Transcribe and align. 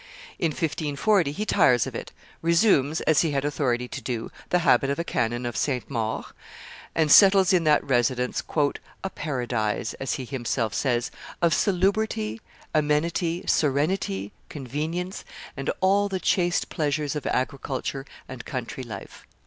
In 0.39 0.49
1540 0.49 1.31
he 1.31 1.45
tires 1.45 1.85
of 1.85 1.93
it, 1.93 2.11
resumes, 2.41 3.01
as 3.01 3.21
he 3.21 3.29
had 3.33 3.45
authority 3.45 3.87
to 3.89 4.01
do, 4.01 4.31
the 4.49 4.57
habit 4.65 4.89
of 4.89 4.97
a 4.97 5.03
canon 5.03 5.45
of 5.45 5.55
St. 5.55 5.87
Maur, 5.91 6.25
and 6.95 7.11
settles 7.11 7.53
in 7.53 7.65
that 7.65 7.83
residence, 7.83 8.41
"a 9.03 9.09
paradise," 9.13 9.93
as 9.99 10.13
he 10.15 10.25
himself 10.25 10.73
says, 10.73 11.11
"of 11.39 11.53
salubrity, 11.53 12.41
amenity, 12.73 13.43
serenity, 13.45 14.31
convenience, 14.49 15.23
and 15.55 15.69
all 15.81 16.09
the 16.09 16.19
chaste 16.19 16.69
pleasures 16.69 17.15
of 17.15 17.27
agriculture 17.27 18.03
and 18.27 18.43
country 18.43 18.81
life." 18.81 19.27